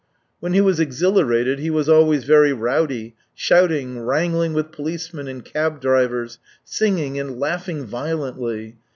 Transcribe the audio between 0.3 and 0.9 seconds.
When he was